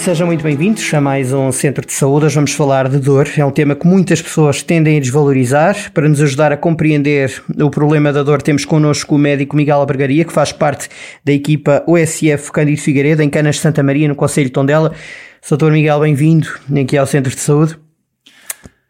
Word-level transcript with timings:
Sejam 0.00 0.26
muito 0.26 0.42
bem-vindos 0.42 0.94
a 0.94 1.00
mais 1.00 1.30
um 1.30 1.52
Centro 1.52 1.84
de 1.84 1.92
Saúde. 1.92 2.24
Hoje 2.24 2.34
vamos 2.34 2.52
falar 2.54 2.88
de 2.88 2.98
dor. 2.98 3.28
É 3.36 3.44
um 3.44 3.50
tema 3.50 3.76
que 3.76 3.86
muitas 3.86 4.22
pessoas 4.22 4.62
tendem 4.62 4.96
a 4.96 5.00
desvalorizar. 5.00 5.92
Para 5.92 6.08
nos 6.08 6.22
ajudar 6.22 6.50
a 6.50 6.56
compreender 6.56 7.44
o 7.60 7.68
problema 7.68 8.10
da 8.10 8.22
dor, 8.22 8.40
temos 8.40 8.64
connosco 8.64 9.16
o 9.16 9.18
médico 9.18 9.54
Miguel 9.54 9.76
Albergaria, 9.76 10.24
que 10.24 10.32
faz 10.32 10.52
parte 10.52 10.88
da 11.22 11.32
equipa 11.32 11.84
OSF 11.86 12.50
Cândido 12.50 12.80
Figueiredo, 12.80 13.22
em 13.22 13.28
Canas 13.28 13.56
de 13.56 13.60
Santa 13.60 13.82
Maria, 13.82 14.08
no 14.08 14.14
Conselho 14.14 14.46
de 14.46 14.52
Tondela. 14.54 14.90
Doutor 15.46 15.70
Miguel, 15.70 16.00
bem-vindo 16.00 16.48
aqui 16.80 16.96
ao 16.96 17.06
Centro 17.06 17.34
de 17.34 17.40
Saúde. 17.40 17.78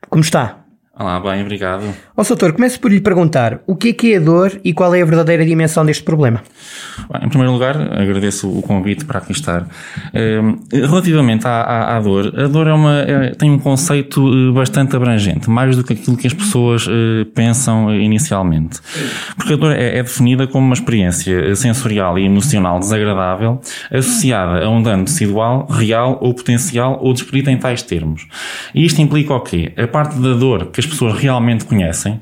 Como 0.09 0.23
está? 0.23 0.60
Olá, 1.01 1.19
bem, 1.19 1.41
obrigado. 1.41 1.83
Ó, 2.15 2.23
doutor, 2.23 2.53
começo 2.53 2.79
por 2.79 2.93
lhe 2.93 3.01
perguntar 3.01 3.61
o 3.67 3.75
que 3.75 3.89
é 3.89 3.93
que 3.95 4.13
é 4.13 4.19
a 4.19 4.21
dor 4.21 4.61
e 4.63 4.75
qual 4.75 4.95
é 4.95 5.01
a 5.01 5.05
verdadeira 5.07 5.47
dimensão 5.47 5.83
deste 5.83 6.05
problema? 6.05 6.43
Bem, 7.11 7.25
em 7.25 7.29
primeiro 7.31 7.55
lugar, 7.55 7.75
agradeço 7.75 8.51
o 8.51 8.61
convite 8.61 9.07
para 9.07 9.19
aqui 9.19 9.33
estar. 9.33 9.67
Ehm, 10.13 10.57
relativamente 10.71 11.47
à, 11.47 11.63
à, 11.63 11.97
à 11.97 12.01
dor, 12.01 12.39
a 12.39 12.47
dor 12.49 12.67
é 12.67 12.75
uma, 12.75 12.99
é, 12.99 13.31
tem 13.31 13.51
um 13.51 13.59
conceito 13.59 14.21
eh, 14.29 14.53
bastante 14.53 14.95
abrangente, 14.95 15.49
mais 15.49 15.75
do 15.75 15.83
que 15.83 15.95
aquilo 15.95 16.19
que 16.19 16.27
as 16.27 16.35
pessoas 16.35 16.87
uh, 16.87 17.25
pensam 17.35 17.95
inicialmente. 17.95 18.79
Porque 19.39 19.55
a 19.55 19.57
dor 19.57 19.73
é, 19.73 20.01
é, 20.01 20.03
definida 20.03 20.47
como 20.47 20.67
uma 20.67 20.75
experiência 20.75 21.57
sensorial 21.57 22.19
e 22.19 22.27
emocional 22.27 22.79
desagradável 22.79 23.59
associada 23.91 24.67
a 24.67 24.69
um 24.69 24.83
dano 24.83 25.07
tecidual, 25.07 25.67
real 25.67 26.19
ou 26.21 26.35
potencial 26.35 26.99
ou 27.01 27.15
descrita 27.15 27.51
em 27.51 27.57
tais 27.57 27.81
termos. 27.83 28.27
E 28.75 28.85
isto 28.85 29.01
implica 29.01 29.33
o 29.33 29.41
quê? 29.41 29.73
A 29.79 29.87
parte 29.87 30.19
da 30.21 30.35
dor 30.35 30.67
que 30.67 30.81
as 30.81 30.90
pessoas 30.91 31.19
realmente 31.19 31.65
conhecem, 31.65 32.21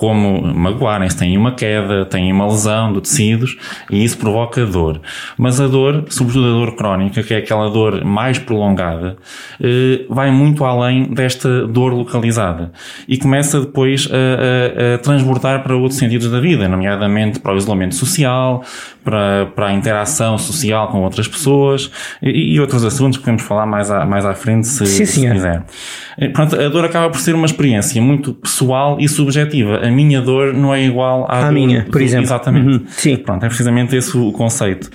como 0.00 0.40
magoarem-se, 0.54 1.14
têm 1.14 1.36
uma 1.36 1.52
queda, 1.52 2.06
têm 2.06 2.32
uma 2.32 2.46
lesão 2.46 2.90
de 2.90 3.02
tecidos 3.02 3.58
e 3.90 4.02
isso 4.02 4.16
provoca 4.16 4.64
dor. 4.64 4.98
Mas 5.36 5.60
a 5.60 5.66
dor, 5.66 6.06
sobretudo 6.08 6.46
a 6.46 6.52
dor 6.52 6.74
crónica, 6.74 7.22
que 7.22 7.34
é 7.34 7.36
aquela 7.36 7.68
dor 7.68 8.02
mais 8.02 8.38
prolongada, 8.38 9.18
eh, 9.62 10.06
vai 10.08 10.30
muito 10.30 10.64
além 10.64 11.04
desta 11.12 11.66
dor 11.66 11.92
localizada 11.92 12.72
e 13.06 13.18
começa 13.18 13.60
depois 13.60 14.08
a, 14.10 14.92
a, 14.92 14.94
a 14.94 14.98
transbordar 15.00 15.62
para 15.62 15.76
outros 15.76 15.98
sentidos 15.98 16.30
da 16.30 16.40
vida, 16.40 16.66
nomeadamente 16.66 17.38
para 17.38 17.52
o 17.52 17.58
isolamento 17.58 17.94
social, 17.94 18.64
para, 19.04 19.46
para 19.54 19.66
a 19.66 19.72
interação 19.74 20.38
social 20.38 20.88
com 20.88 21.02
outras 21.02 21.28
pessoas 21.28 21.90
e, 22.22 22.54
e 22.54 22.60
outros 22.60 22.86
assuntos 22.86 23.18
que 23.18 23.24
podemos 23.24 23.42
falar 23.42 23.66
mais 23.66 23.90
à, 23.90 24.06
mais 24.06 24.24
à 24.24 24.32
frente 24.32 24.66
se, 24.66 24.86
Sim, 24.86 25.04
se 25.04 25.30
quiser. 25.30 25.62
Eh, 26.16 26.28
portanto, 26.28 26.58
a 26.58 26.68
dor 26.70 26.86
acaba 26.86 27.10
por 27.10 27.20
ser 27.20 27.34
uma 27.34 27.46
experiência 27.46 28.00
muito 28.00 28.32
pessoal 28.32 28.96
e 28.98 29.06
subjetiva 29.06 29.89
a 29.90 29.92
minha 29.92 30.20
dor 30.20 30.54
não 30.54 30.74
é 30.74 30.82
igual 30.82 31.26
à, 31.28 31.48
à 31.48 31.52
minha, 31.52 31.86
por 31.90 32.00
exemplo. 32.00 32.26
Exatamente. 32.26 32.66
Uhum. 32.68 32.82
Sim. 32.88 33.16
Pronto, 33.16 33.44
é 33.44 33.48
precisamente 33.48 33.96
esse 33.96 34.16
o 34.16 34.32
conceito. 34.32 34.88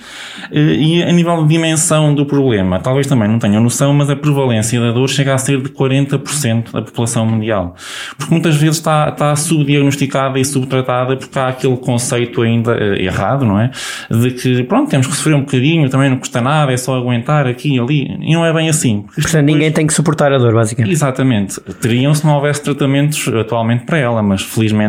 E 0.50 1.02
a 1.02 1.12
nível 1.12 1.42
de 1.42 1.48
dimensão 1.48 2.14
do 2.14 2.24
problema, 2.24 2.78
talvez 2.80 3.06
também 3.06 3.28
não 3.28 3.38
tenham 3.38 3.62
noção, 3.62 3.92
mas 3.92 4.10
a 4.10 4.16
prevalência 4.16 4.80
da 4.80 4.92
dor 4.92 5.08
chega 5.08 5.34
a 5.34 5.38
ser 5.38 5.60
de 5.60 5.68
40% 5.68 6.72
da 6.72 6.82
população 6.82 7.26
mundial. 7.26 7.76
Porque 8.16 8.32
muitas 8.32 8.56
vezes 8.56 8.76
está, 8.76 9.08
está 9.08 9.34
subdiagnosticada 9.36 10.38
e 10.38 10.44
subtratada 10.44 11.16
porque 11.16 11.38
há 11.38 11.48
aquele 11.48 11.76
conceito 11.76 12.42
ainda 12.42 12.72
eh, 12.72 13.04
errado, 13.04 13.44
não 13.44 13.60
é? 13.60 13.70
De 14.10 14.30
que, 14.30 14.62
pronto, 14.64 14.90
temos 14.90 15.06
que 15.06 15.14
sofrer 15.14 15.34
um 15.34 15.40
bocadinho, 15.40 15.88
também 15.88 16.10
não 16.10 16.18
custa 16.18 16.40
nada, 16.40 16.72
é 16.72 16.76
só 16.76 16.96
aguentar 16.96 17.46
aqui 17.46 17.76
e 17.76 17.80
ali. 17.80 18.16
E 18.20 18.34
não 18.34 18.44
é 18.44 18.52
bem 18.52 18.68
assim. 18.68 19.02
Portanto, 19.02 19.24
depois... 19.24 19.44
ninguém 19.44 19.72
tem 19.72 19.86
que 19.86 19.92
suportar 19.92 20.32
a 20.32 20.38
dor, 20.38 20.54
basicamente. 20.54 20.92
Exatamente. 20.92 21.60
Teriam 21.80 22.14
se 22.14 22.24
não 22.24 22.34
houvesse 22.34 22.62
tratamentos 22.62 23.26
atualmente 23.28 23.84
para 23.84 23.98
ela, 23.98 24.22
mas 24.22 24.42
felizmente 24.42 24.85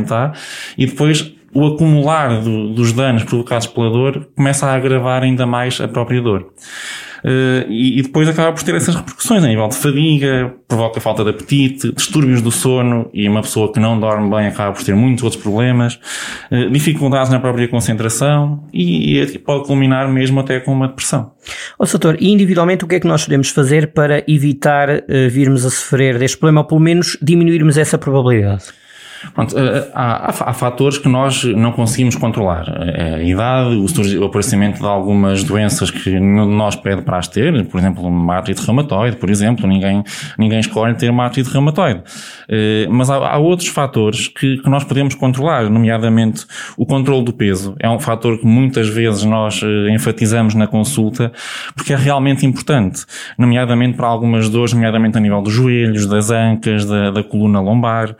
e 0.77 0.85
depois 0.85 1.33
o 1.53 1.65
acumular 1.65 2.41
do, 2.41 2.73
dos 2.73 2.93
danos 2.93 3.23
provocados 3.23 3.67
pela 3.67 3.89
dor 3.89 4.27
começa 4.35 4.67
a 4.67 4.75
agravar 4.75 5.23
ainda 5.23 5.45
mais 5.45 5.79
a 5.81 5.87
própria 5.87 6.21
dor. 6.21 6.51
Uh, 7.23 7.65
e, 7.67 7.97
e, 7.99 8.03
depois 8.03 8.29
acaba 8.29 8.53
por 8.53 8.61
ter 8.61 8.75
essas 8.75 8.95
repercussões 8.95 9.43
a 9.43 9.47
nível 9.47 9.67
de 9.67 9.75
fadiga, 9.75 10.53
provoca 10.67 11.01
falta 11.01 11.23
de 11.23 11.31
apetite, 11.31 11.91
distúrbios 11.91 12.43
do 12.43 12.51
sono 12.51 13.09
e 13.11 13.27
uma 13.27 13.41
pessoa 13.41 13.73
que 13.73 13.79
não 13.79 13.99
dorme 13.99 14.29
bem 14.29 14.47
acaba 14.47 14.71
por 14.71 14.83
ter 14.83 14.95
muitos 14.95 15.23
outros 15.23 15.41
problemas, 15.41 15.99
uh, 16.51 16.69
dificuldades 16.69 17.31
na 17.31 17.39
própria 17.39 17.67
concentração 17.67 18.63
e, 18.71 19.19
e, 19.19 19.39
pode 19.39 19.65
culminar 19.65 20.07
mesmo 20.07 20.39
até 20.39 20.59
com 20.59 20.71
uma 20.71 20.87
depressão. 20.87 21.31
Ó 21.79 21.83
oh, 21.83 21.85
doutor, 21.85 22.17
e 22.19 22.31
individualmente 22.31 22.85
o 22.85 22.87
que 22.87 22.95
é 22.95 22.99
que 22.99 23.07
nós 23.07 23.23
podemos 23.23 23.49
fazer 23.49 23.93
para 23.93 24.23
evitar 24.27 24.89
uh, 24.89 25.29
virmos 25.31 25.65
a 25.65 25.71
sofrer 25.71 26.19
deste 26.19 26.37
problema 26.37 26.61
ou 26.61 26.67
pelo 26.67 26.79
menos 26.79 27.17
diminuirmos 27.19 27.77
essa 27.77 27.97
probabilidade? 27.97 28.65
Pronto, 29.33 29.57
eh, 29.57 29.89
há, 29.93 30.29
há, 30.29 30.49
há, 30.49 30.53
fatores 30.53 30.97
que 30.97 31.07
nós 31.07 31.43
não 31.43 31.71
conseguimos 31.71 32.15
controlar. 32.15 32.65
Eh, 32.67 33.15
a 33.15 33.23
idade, 33.23 33.75
o, 33.75 34.21
o 34.21 34.25
aparecimento 34.25 34.79
de 34.79 34.85
algumas 34.85 35.43
doenças 35.43 35.89
que 35.89 36.19
nós 36.19 36.75
pede 36.75 37.01
para 37.01 37.17
as 37.17 37.27
ter, 37.27 37.65
por 37.65 37.79
exemplo, 37.79 38.05
uma 38.05 38.35
artrite 38.35 38.63
reumatoide, 38.65 39.17
por 39.17 39.29
exemplo, 39.29 39.67
ninguém, 39.67 40.03
ninguém 40.37 40.59
escolhe 40.59 40.95
ter 40.95 41.09
uma 41.09 41.25
artrite 41.25 41.49
reumatoide. 41.49 42.01
Eh, 42.49 42.87
mas 42.89 43.09
há, 43.09 43.15
há 43.15 43.37
outros 43.37 43.69
fatores 43.69 44.27
que, 44.27 44.57
que, 44.57 44.69
nós 44.69 44.83
podemos 44.83 45.15
controlar, 45.15 45.69
nomeadamente 45.69 46.45
o 46.77 46.85
controle 46.85 47.23
do 47.25 47.33
peso. 47.33 47.75
É 47.79 47.89
um 47.89 47.99
fator 47.99 48.37
que 48.37 48.45
muitas 48.45 48.87
vezes 48.87 49.23
nós 49.23 49.61
enfatizamos 49.91 50.53
na 50.53 50.67
consulta, 50.67 51.31
porque 51.75 51.93
é 51.93 51.95
realmente 51.95 52.45
importante, 52.45 53.05
nomeadamente 53.37 53.97
para 53.97 54.07
algumas 54.07 54.49
dores, 54.49 54.73
nomeadamente 54.73 55.17
a 55.17 55.21
nível 55.21 55.41
dos 55.41 55.53
joelhos, 55.53 56.05
das 56.05 56.29
ancas, 56.29 56.85
da, 56.85 57.11
da 57.11 57.23
coluna 57.23 57.59
lombar. 57.59 58.15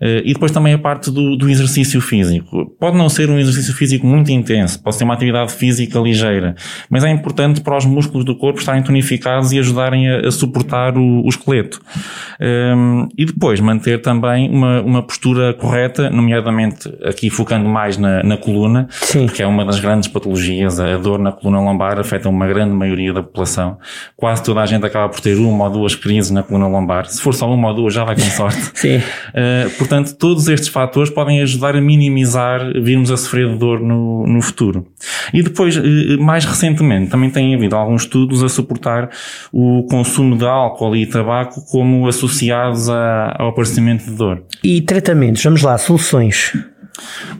E 0.00 0.35
depois 0.36 0.52
também 0.52 0.74
a 0.74 0.78
parte 0.78 1.10
do, 1.10 1.36
do, 1.36 1.48
exercício 1.48 2.00
físico. 2.00 2.66
Pode 2.78 2.96
não 2.96 3.08
ser 3.08 3.28
um 3.30 3.38
exercício 3.38 3.74
físico 3.74 4.06
muito 4.06 4.30
intenso, 4.30 4.82
pode 4.82 4.96
ser 4.96 5.04
uma 5.04 5.14
atividade 5.14 5.52
física 5.52 5.98
ligeira, 5.98 6.54
mas 6.88 7.04
é 7.04 7.10
importante 7.10 7.60
para 7.60 7.76
os 7.76 7.84
músculos 7.84 8.24
do 8.24 8.36
corpo 8.36 8.60
estarem 8.60 8.82
tonificados 8.82 9.52
e 9.52 9.58
ajudarem 9.58 10.08
a, 10.08 10.28
a 10.28 10.30
suportar 10.30 10.96
o, 10.96 11.24
o 11.24 11.28
esqueleto. 11.28 11.80
Um, 12.40 13.08
e 13.16 13.24
depois 13.24 13.60
manter 13.60 14.02
também 14.02 14.50
uma, 14.50 14.80
uma 14.82 15.02
postura 15.02 15.54
correta, 15.54 16.10
nomeadamente 16.10 16.92
aqui 17.02 17.30
focando 17.30 17.68
mais 17.68 17.96
na, 17.96 18.22
na 18.22 18.36
coluna, 18.36 18.86
Sim. 18.90 19.26
porque 19.26 19.42
é 19.42 19.46
uma 19.46 19.64
das 19.64 19.80
grandes 19.80 20.08
patologias, 20.08 20.78
a 20.78 20.96
dor 20.98 21.18
na 21.18 21.32
coluna 21.32 21.60
lombar 21.60 21.98
afeta 21.98 22.28
uma 22.28 22.46
grande 22.46 22.74
maioria 22.74 23.12
da 23.12 23.22
população. 23.22 23.78
Quase 24.16 24.42
toda 24.42 24.60
a 24.60 24.66
gente 24.66 24.84
acaba 24.84 25.08
por 25.08 25.20
ter 25.20 25.36
uma 25.36 25.64
ou 25.64 25.70
duas 25.70 25.94
crises 25.94 26.30
na 26.30 26.42
coluna 26.42 26.68
lombar. 26.68 27.06
Se 27.06 27.20
for 27.20 27.34
só 27.34 27.52
uma 27.52 27.68
ou 27.68 27.74
duas, 27.74 27.94
já 27.94 28.04
vai 28.04 28.14
com 28.14 28.22
sorte. 28.22 28.70
Sim. 28.74 28.98
Uh, 28.98 29.70
portanto, 29.78 30.14
todos 30.26 30.48
estes 30.48 30.68
fatores 30.68 31.08
podem 31.08 31.40
ajudar 31.40 31.76
a 31.76 31.80
minimizar 31.80 32.72
virmos 32.82 33.12
a 33.12 33.16
sofrer 33.16 33.48
de 33.48 33.58
dor 33.58 33.78
no, 33.78 34.26
no 34.26 34.42
futuro. 34.42 34.84
E 35.32 35.40
depois, 35.40 35.76
eh, 35.76 36.16
mais 36.18 36.44
recentemente, 36.44 37.12
também 37.12 37.30
tem 37.30 37.54
havido 37.54 37.76
alguns 37.76 38.02
estudos 38.02 38.42
a 38.42 38.48
suportar 38.48 39.08
o 39.52 39.86
consumo 39.88 40.36
de 40.36 40.44
álcool 40.44 40.96
e 40.96 41.06
tabaco 41.06 41.64
como 41.70 42.08
associados 42.08 42.90
a, 42.90 43.36
ao 43.38 43.50
aparecimento 43.50 44.04
de 44.04 44.16
dor. 44.16 44.42
E 44.64 44.80
tratamentos, 44.80 45.44
vamos 45.44 45.62
lá, 45.62 45.78
soluções. 45.78 46.52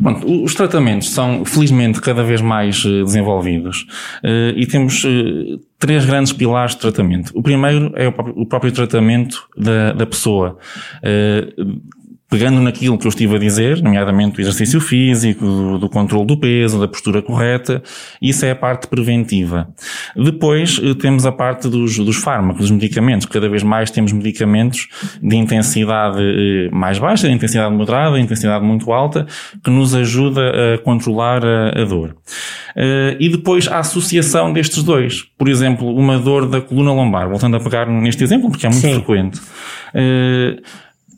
Pronto, 0.00 0.44
os 0.44 0.54
tratamentos 0.54 1.10
são, 1.10 1.44
felizmente, 1.44 2.00
cada 2.00 2.22
vez 2.22 2.40
mais 2.40 2.84
eh, 2.86 3.02
desenvolvidos 3.02 3.84
eh, 4.22 4.54
e 4.56 4.64
temos 4.64 5.04
três 5.76 6.04
grandes 6.04 6.32
pilares 6.32 6.76
de 6.76 6.82
tratamento. 6.82 7.32
O 7.34 7.42
primeiro 7.42 7.92
é 7.96 8.06
o 8.06 8.46
próprio 8.46 8.70
tratamento 8.70 9.48
da, 9.56 9.92
da 9.92 10.06
pessoa 10.06 10.56
pegando 12.28 12.60
naquilo 12.60 12.98
que 12.98 13.06
eu 13.06 13.08
estive 13.08 13.36
a 13.36 13.38
dizer, 13.38 13.80
nomeadamente 13.80 14.38
o 14.38 14.40
exercício 14.40 14.80
físico, 14.80 15.44
do, 15.44 15.78
do 15.78 15.88
controle 15.88 16.26
do 16.26 16.36
peso, 16.36 16.80
da 16.80 16.88
postura 16.88 17.22
correta, 17.22 17.82
isso 18.20 18.44
é 18.44 18.50
a 18.50 18.56
parte 18.56 18.88
preventiva. 18.88 19.68
Depois 20.16 20.80
eh, 20.82 20.94
temos 20.94 21.24
a 21.24 21.32
parte 21.32 21.68
dos, 21.68 21.96
dos 21.98 22.16
fármacos, 22.16 22.62
dos 22.62 22.70
medicamentos. 22.70 23.26
Cada 23.26 23.48
vez 23.48 23.62
mais 23.62 23.90
temos 23.90 24.12
medicamentos 24.12 24.88
de 25.22 25.36
intensidade 25.36 26.20
eh, 26.20 26.68
mais 26.72 26.98
baixa, 26.98 27.28
de 27.28 27.34
intensidade 27.34 27.72
moderada, 27.72 28.16
de 28.16 28.22
intensidade 28.22 28.64
muito 28.64 28.92
alta, 28.92 29.26
que 29.62 29.70
nos 29.70 29.94
ajuda 29.94 30.74
a 30.74 30.78
controlar 30.78 31.44
a, 31.44 31.80
a 31.80 31.84
dor. 31.84 32.16
Uh, 32.76 33.16
e 33.18 33.30
depois 33.30 33.66
a 33.68 33.78
associação 33.78 34.52
destes 34.52 34.82
dois. 34.82 35.22
Por 35.38 35.48
exemplo, 35.48 35.96
uma 35.96 36.18
dor 36.18 36.46
da 36.46 36.60
coluna 36.60 36.92
lombar, 36.92 37.26
voltando 37.26 37.56
a 37.56 37.60
pegar 37.60 37.86
neste 37.86 38.22
exemplo, 38.22 38.50
porque 38.50 38.66
é 38.66 38.68
muito 38.68 38.82
Sim. 38.82 38.94
frequente. 38.94 39.40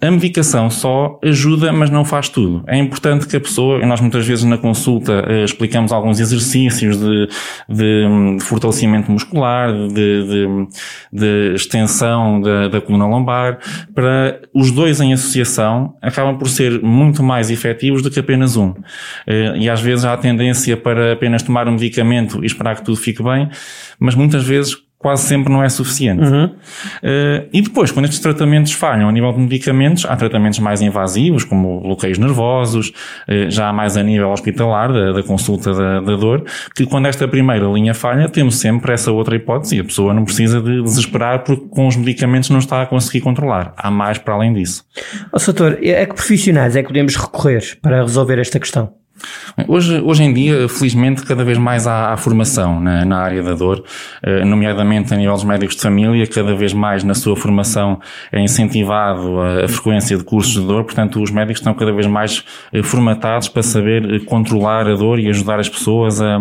A 0.00 0.11
medicação 0.12 0.71
só 0.71 1.19
ajuda, 1.25 1.73
mas 1.73 1.91
não 1.91 2.05
faz 2.05 2.29
tudo. 2.29 2.62
É 2.69 2.79
importante 2.79 3.27
que 3.27 3.37
a 3.37 3.41
pessoa, 3.41 3.85
nós 3.85 4.00
muitas 4.00 4.25
vezes 4.25 4.45
na 4.45 4.56
consulta 4.56 5.25
uh, 5.29 5.45
explicamos 5.45 5.91
alguns 5.91 6.21
exercícios 6.21 6.97
de, 6.97 7.29
de, 7.69 8.37
de 8.39 8.45
fortalecimento 8.45 9.11
muscular, 9.11 9.73
de, 9.73 9.89
de, 9.89 10.69
de 11.12 11.55
extensão 11.55 12.41
da, 12.41 12.69
da 12.69 12.81
coluna 12.81 13.09
lombar, 13.09 13.59
para 13.93 14.41
os 14.55 14.71
dois 14.71 15.00
em 15.00 15.12
associação 15.12 15.97
acabam 16.01 16.39
por 16.39 16.49
ser 16.49 16.81
muito 16.81 17.21
mais 17.21 17.51
efetivos 17.51 18.01
do 18.01 18.09
que 18.09 18.21
apenas 18.21 18.56
um. 18.56 18.71
Uh, 18.71 19.56
e 19.56 19.69
às 19.69 19.81
vezes 19.81 20.05
há 20.05 20.12
a 20.12 20.17
tendência 20.17 20.77
para 20.77 21.15
apenas 21.15 21.43
tomar 21.43 21.67
um 21.67 21.73
medicamento 21.73 22.44
e 22.44 22.47
esperar 22.47 22.77
que 22.77 22.85
tudo 22.85 22.97
fique 22.97 23.21
bem, 23.21 23.49
mas 23.99 24.15
muitas 24.15 24.44
vezes 24.44 24.77
quase 24.99 25.23
sempre 25.23 25.53
não 25.53 25.62
é 25.62 25.69
suficiente. 25.69 26.25
Uhum. 26.25 26.47
Uh, 26.47 27.49
e 27.53 27.62
depois, 27.62 27.93
quando 27.93 28.06
estes 28.06 28.21
tratamentos 28.21 28.73
falham 28.73 29.09
a 29.09 29.12
nível 29.12 29.33
de 29.33 29.39
medicamentos, 29.39 30.05
há 30.05 30.17
tratamentos 30.17 30.59
mais 30.59 30.83
invasivos, 30.83 31.45
como 31.45 31.81
bloqueios 31.81 32.19
nervosos, 32.19 32.89
uh, 33.29 33.49
já 33.49 33.73
mais 33.73 33.97
a 33.97 34.03
nível 34.03 34.31
hospitalar, 34.31 34.93
da, 34.93 35.12
da 35.12 35.23
consulta 35.23 35.73
da, 35.73 36.00
da, 36.00 36.17
dor, 36.17 36.45
que 36.75 36.85
quando 36.85 37.06
esta 37.06 37.29
primeira 37.29 37.67
linha 37.67 37.95
falha, 37.95 38.29
temos 38.29 38.56
sempre 38.56 38.93
essa 38.93 39.12
outra 39.12 39.37
hipótese 39.37 39.77
e 39.77 39.81
a 39.81 39.85
pessoa 39.85 40.12
não 40.12 40.25
precisa 40.25 40.61
de 40.61 40.83
desesperar 40.83 41.44
porque 41.44 41.67
com 41.69 41.87
os 41.87 41.97
medicamentos 41.97 42.51
não 42.51 42.59
está 42.59 42.83
a 42.83 42.87
conseguir 42.87 43.21
controlar. 43.21 43.73
Há 43.77 43.91
mais 43.91 44.19
para 44.19 44.35
além 44.35 44.53
disso. 44.53 44.85
Oh, 45.33 45.39
doutor, 45.39 45.75
a 45.75 46.06
que 46.06 46.15
profissionais 46.15 46.75
é 46.75 46.83
que 46.83 46.89
podemos 46.89 47.15
recorrer 47.15 47.79
para 47.81 48.03
resolver 48.03 48.39
esta 48.39 48.59
questão? 48.59 48.93
Hoje, 49.67 50.00
hoje 50.00 50.23
em 50.23 50.32
dia, 50.32 50.69
felizmente, 50.69 51.25
cada 51.25 51.44
vez 51.44 51.59
mais 51.59 51.87
há, 51.87 52.12
há 52.12 52.17
formação 52.17 52.81
na, 52.81 53.05
na, 53.05 53.19
área 53.19 53.43
da 53.43 53.55
dor, 53.55 53.82
eh, 54.23 54.44
nomeadamente 54.44 55.12
a 55.12 55.17
nível 55.17 55.35
dos 55.35 55.44
médicos 55.44 55.76
de 55.76 55.82
família, 55.82 56.26
cada 56.26 56.55
vez 56.55 56.73
mais 56.73 57.03
na 57.03 57.15
sua 57.15 57.37
formação 57.37 58.00
é 58.31 58.41
incentivado 58.41 59.41
a, 59.41 59.65
a 59.65 59.69
frequência 59.69 60.17
de 60.17 60.23
cursos 60.23 60.53
de 60.53 60.67
dor, 60.67 60.85
portanto 60.85 61.20
os 61.20 61.31
médicos 61.31 61.61
estão 61.61 61.75
cada 61.75 61.93
vez 61.93 62.06
mais 62.06 62.44
eh, 62.73 62.82
formatados 62.82 63.49
para 63.49 63.62
saber 63.62 64.15
eh, 64.15 64.19
controlar 64.20 64.87
a 64.87 64.94
dor 64.94 65.19
e 65.19 65.29
ajudar 65.29 65.59
as 65.59 65.69
pessoas 65.69 66.20
a, 66.20 66.38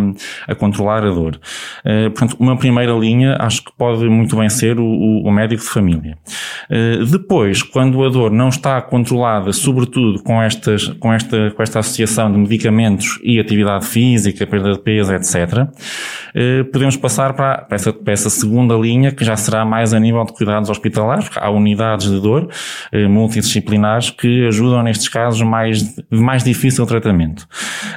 a 0.48 0.56
controlar 0.56 1.04
a 1.04 1.10
dor. 1.10 1.40
Portanto, 1.84 2.36
uma 2.40 2.58
primeira 2.58 2.92
linha 2.94 3.38
acho 3.40 3.64
que 3.64 3.72
pode 3.78 4.06
muito 4.06 4.36
bem 4.36 4.50
ser 4.50 4.80
o, 4.80 4.86
o 4.86 5.32
médico 5.32 5.64
de 5.64 5.70
família. 5.70 6.18
Depois, 7.10 7.64
quando 7.64 8.04
a 8.04 8.10
dor 8.10 8.32
não 8.32 8.50
está 8.50 8.82
controlada, 8.82 9.54
sobretudo 9.54 10.22
com, 10.22 10.42
estas, 10.42 10.88
com, 11.00 11.14
esta, 11.14 11.52
com 11.52 11.64
esta 11.64 11.80
associação 11.80 12.32
de 12.32 12.38
medicamentos 12.38 12.67
medicamentos 12.68 13.20
e 13.24 13.40
atividade 13.40 13.86
física, 13.86 14.46
perda 14.46 14.74
de 14.74 14.80
peso, 14.80 15.14
etc., 15.14 15.68
eh, 16.36 16.64
podemos 16.64 16.96
passar 16.96 17.34
para, 17.34 17.66
essa, 17.72 17.94
para 17.94 18.14
essa 18.14 18.30
segunda 18.30 18.76
linha, 18.76 19.12
que 19.12 19.24
já 19.24 19.36
será 19.36 19.66
mais 19.66 19.94
a 19.94 20.00
nível 20.00 20.24
de 20.26 20.34
cuidados 20.34 20.70
hospitalares, 20.70 21.30
há 21.36 21.50
unidades 21.50 22.10
de 22.10 22.20
dor 22.20 22.50
eh, 22.92 23.08
multidisciplinares 23.08 24.10
que 24.10 24.48
ajudam 24.48 24.84
nestes 24.84 25.08
casos 25.08 25.42
mais, 25.42 25.84
de 25.84 26.04
mais 26.12 26.44
difícil 26.44 26.86
tratamento. 26.86 27.48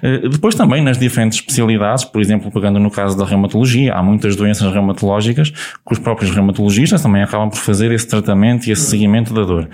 Eh, 0.02 0.28
depois 0.28 0.54
também 0.54 0.82
nas 0.82 0.98
diferentes 0.98 1.38
especialidades, 1.38 2.04
por 2.04 2.20
exemplo, 2.20 2.50
pegando 2.50 2.78
no 2.78 2.90
caso 2.90 3.16
da 3.16 3.24
reumatologia, 3.24 3.94
há 3.94 4.02
muitas 4.02 4.36
doenças 4.36 4.72
reumatológicas 4.72 5.50
que 5.50 5.92
os 5.92 5.98
próprios 5.98 6.30
reumatologistas 6.30 7.02
também 7.02 7.22
acabam 7.22 7.50
por 7.50 7.58
fazer 7.58 7.92
esse 7.92 8.06
tratamento 8.06 8.66
e 8.66 8.72
esse 8.72 8.82
seguimento 8.82 9.34
da 9.34 9.42
dor. 9.42 9.68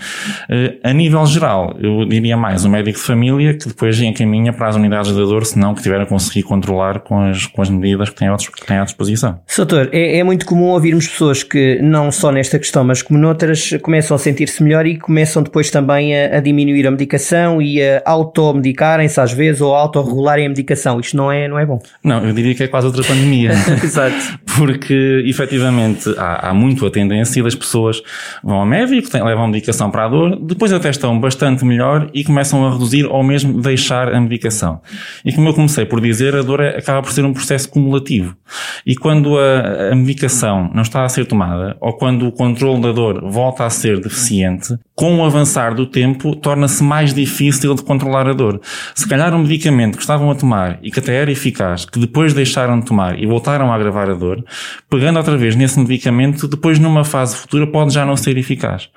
A 0.82 0.92
nível 0.92 1.24
geral, 1.26 1.76
eu 1.80 2.04
diria 2.04 2.36
mais 2.36 2.64
o 2.64 2.68
médico 2.68 2.98
de 2.98 3.04
família 3.04 3.54
que 3.54 3.68
depois 3.68 4.00
encaminha 4.00 4.52
para 4.52 4.68
as 4.68 4.76
unidades 4.76 4.85
unidades 4.86 5.12
de 5.12 5.18
dor, 5.18 5.44
senão 5.44 5.74
que 5.74 5.82
tiver 5.82 6.00
a 6.00 6.06
conseguir 6.06 6.42
controlar 6.42 7.00
com 7.00 7.20
as, 7.20 7.46
com 7.46 7.62
as 7.62 7.68
medidas 7.68 8.10
que 8.10 8.16
têm, 8.16 8.28
que 8.36 8.66
têm 8.66 8.78
à 8.78 8.84
disposição. 8.84 9.40
Doutor, 9.56 9.88
é, 9.92 10.18
é 10.18 10.24
muito 10.24 10.46
comum 10.46 10.66
ouvirmos 10.66 11.06
pessoas 11.08 11.42
que, 11.42 11.80
não 11.82 12.10
só 12.10 12.30
nesta 12.30 12.58
questão, 12.58 12.84
mas 12.84 13.02
como 13.02 13.18
noutras, 13.18 13.70
começam 13.82 14.14
a 14.14 14.18
sentir-se 14.18 14.62
melhor 14.62 14.86
e 14.86 14.96
começam 14.98 15.42
depois 15.42 15.70
também 15.70 16.16
a, 16.16 16.36
a 16.36 16.40
diminuir 16.40 16.86
a 16.86 16.90
medicação 16.90 17.60
e 17.60 17.82
a 17.82 18.02
automedicarem-se 18.04 19.20
às 19.20 19.32
vezes 19.32 19.60
ou 19.60 19.74
a 19.74 19.80
autorregularem 19.80 20.46
a 20.46 20.48
medicação. 20.48 21.00
Isto 21.00 21.16
não 21.16 21.30
é, 21.30 21.48
não 21.48 21.58
é 21.58 21.66
bom. 21.66 21.80
Não, 22.02 22.24
eu 22.24 22.32
diria 22.32 22.54
que 22.54 22.62
é 22.62 22.68
quase 22.68 22.86
outra 22.86 23.02
pandemia. 23.02 23.52
Exato. 23.82 24.38
Porque, 24.56 25.22
efetivamente, 25.26 26.08
há, 26.16 26.50
há 26.50 26.54
muito 26.54 26.86
a 26.86 26.90
tendência 26.90 27.42
das 27.42 27.54
pessoas 27.54 28.02
vão 28.42 28.56
ao 28.56 28.66
médico, 28.66 29.10
têm, 29.10 29.22
levam 29.22 29.44
a 29.44 29.48
medicação 29.48 29.90
para 29.90 30.04
a 30.04 30.08
dor, 30.08 30.38
depois 30.40 30.72
até 30.72 30.90
estão 30.90 31.18
bastante 31.18 31.64
melhor 31.64 32.08
e 32.14 32.24
começam 32.24 32.66
a 32.66 32.72
reduzir 32.72 33.06
ou 33.06 33.22
mesmo 33.22 33.60
deixar 33.60 34.14
a 34.14 34.20
medicação. 34.20 34.75
E 35.24 35.32
como 35.32 35.48
eu 35.48 35.54
comecei 35.54 35.84
por 35.84 36.00
dizer, 36.00 36.34
a 36.34 36.42
dor 36.42 36.60
é, 36.60 36.78
acaba 36.78 37.02
por 37.02 37.12
ser 37.12 37.24
um 37.24 37.32
processo 37.32 37.68
cumulativo. 37.68 38.36
E 38.84 38.94
quando 38.94 39.38
a, 39.38 39.92
a 39.92 39.96
medicação 39.96 40.70
não 40.74 40.82
está 40.82 41.04
a 41.04 41.08
ser 41.08 41.26
tomada, 41.26 41.76
ou 41.80 41.92
quando 41.94 42.26
o 42.26 42.32
controle 42.32 42.80
da 42.80 42.92
dor 42.92 43.28
volta 43.28 43.64
a 43.64 43.70
ser 43.70 44.00
deficiente, 44.00 44.76
com 44.94 45.18
o 45.18 45.24
avançar 45.24 45.74
do 45.74 45.86
tempo, 45.86 46.34
torna-se 46.34 46.82
mais 46.82 47.12
difícil 47.12 47.74
de 47.74 47.82
controlar 47.82 48.26
a 48.26 48.32
dor. 48.32 48.60
Se 48.94 49.06
calhar 49.06 49.34
um 49.34 49.40
medicamento 49.40 49.96
que 49.96 50.02
estavam 50.02 50.30
a 50.30 50.34
tomar 50.34 50.78
e 50.82 50.90
que 50.90 51.00
até 51.00 51.14
era 51.14 51.30
eficaz, 51.30 51.84
que 51.84 51.98
depois 51.98 52.32
deixaram 52.32 52.80
de 52.80 52.86
tomar 52.86 53.18
e 53.18 53.26
voltaram 53.26 53.70
a 53.70 53.74
agravar 53.74 54.08
a 54.08 54.14
dor, 54.14 54.42
pegando 54.88 55.18
outra 55.18 55.36
vez 55.36 55.54
nesse 55.54 55.78
medicamento, 55.78 56.48
depois 56.48 56.78
numa 56.78 57.04
fase 57.04 57.36
futura 57.36 57.66
pode 57.66 57.92
já 57.92 58.06
não 58.06 58.16
ser 58.16 58.38
eficaz. 58.38 58.88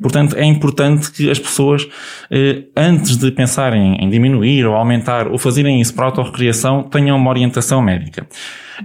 Portanto, 0.00 0.36
é 0.36 0.44
importante 0.44 1.12
que 1.12 1.30
as 1.30 1.38
pessoas, 1.38 1.86
eh, 2.30 2.64
antes 2.76 3.16
de 3.16 3.30
pensarem 3.30 3.96
em 4.02 4.08
diminuir 4.08 4.66
ou 4.66 4.74
aumentar 4.74 5.23
ou 5.28 5.38
fazerem 5.38 5.80
isso 5.80 5.94
para 5.94 6.06
autorrecriação 6.06 6.82
tenham 6.82 7.16
uma 7.16 7.30
orientação 7.30 7.82
médica. 7.82 8.26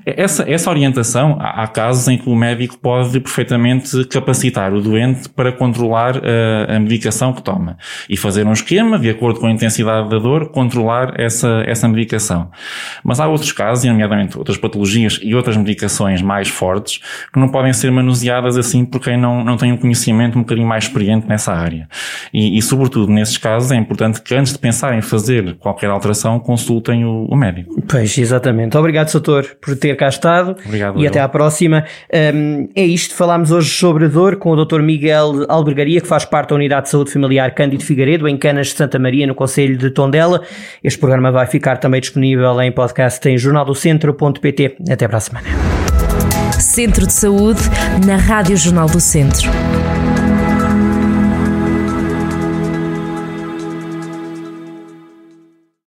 Essa, 0.05 0.49
essa 0.49 0.69
orientação, 0.69 1.37
há 1.39 1.67
casos 1.67 2.07
em 2.07 2.17
que 2.17 2.29
o 2.29 2.35
médico 2.35 2.77
pode 2.77 3.19
perfeitamente 3.19 4.05
capacitar 4.05 4.73
o 4.73 4.81
doente 4.81 5.29
para 5.29 5.51
controlar 5.51 6.17
a, 6.17 6.21
eh, 6.23 6.75
a 6.75 6.79
medicação 6.79 7.33
que 7.33 7.41
toma 7.41 7.77
e 8.09 8.15
fazer 8.15 8.45
um 8.45 8.53
esquema, 8.53 8.99
de 8.99 9.09
acordo 9.09 9.39
com 9.39 9.47
a 9.47 9.51
intensidade 9.51 10.09
da 10.09 10.17
dor, 10.17 10.49
controlar 10.51 11.13
essa, 11.19 11.63
essa 11.65 11.87
medicação. 11.87 12.49
Mas 13.03 13.19
há 13.19 13.27
outros 13.27 13.51
casos, 13.51 13.85
nomeadamente 13.85 14.37
outras 14.37 14.57
patologias 14.57 15.19
e 15.21 15.33
outras 15.33 15.57
medicações 15.57 16.21
mais 16.21 16.47
fortes, 16.47 16.99
que 17.33 17.39
não 17.39 17.49
podem 17.49 17.73
ser 17.73 17.91
manuseadas 17.91 18.57
assim 18.57 18.85
por 18.85 19.01
quem 19.01 19.17
não, 19.17 19.43
não 19.43 19.57
tem 19.57 19.71
um 19.71 19.77
conhecimento 19.77 20.37
um 20.37 20.41
bocadinho 20.41 20.67
mais 20.67 20.85
experiente 20.85 21.27
nessa 21.27 21.53
área. 21.53 21.87
E, 22.33 22.57
e 22.57 22.61
sobretudo 22.61 23.11
nesses 23.11 23.37
casos, 23.37 23.71
é 23.71 23.75
importante 23.75 24.21
que 24.21 24.35
antes 24.35 24.53
de 24.53 24.59
pensar 24.59 24.97
em 24.97 25.01
fazer 25.01 25.55
qualquer 25.55 25.89
alteração, 25.89 26.39
consultem 26.39 27.05
o, 27.05 27.25
o 27.25 27.35
médico. 27.35 27.81
Pois, 27.87 28.17
exatamente. 28.17 28.77
Obrigado, 28.77 29.11
doutor, 29.11 29.45
por 29.61 29.75
ter 29.79 29.95
cá 29.95 30.07
estado. 30.07 30.55
Obrigado. 30.65 30.99
E 30.99 31.03
eu. 31.03 31.09
até 31.09 31.19
à 31.19 31.27
próxima. 31.27 31.85
Um, 32.33 32.67
é 32.75 32.83
isto, 32.83 33.15
falámos 33.15 33.51
hoje 33.51 33.69
sobre 33.69 34.07
dor 34.07 34.35
com 34.37 34.51
o 34.51 34.65
Dr. 34.65 34.81
Miguel 34.81 35.45
Albergaria, 35.47 36.01
que 36.01 36.07
faz 36.07 36.25
parte 36.25 36.49
da 36.49 36.55
Unidade 36.55 36.83
de 36.83 36.89
Saúde 36.89 37.11
Familiar 37.11 37.53
Cândido 37.53 37.83
Figueiredo, 37.83 38.27
em 38.27 38.37
Canas 38.37 38.67
de 38.67 38.73
Santa 38.73 38.99
Maria, 38.99 39.25
no 39.25 39.35
Conselho 39.35 39.77
de 39.77 39.89
Tondela. 39.91 40.41
Este 40.83 40.99
programa 40.99 41.31
vai 41.31 41.47
ficar 41.47 41.77
também 41.77 42.01
disponível 42.01 42.61
em 42.61 42.71
podcast 42.71 43.27
em 43.27 43.37
jornaldocentro.pt. 43.37 44.77
Até 44.89 45.07
para 45.07 45.17
a 45.17 45.21
semana. 45.21 45.47
Centro 46.59 47.07
de 47.07 47.13
Saúde, 47.13 47.61
na 48.05 48.17
Rádio 48.17 48.57
Jornal 48.57 48.87
do 48.87 48.99
Centro. 48.99 49.49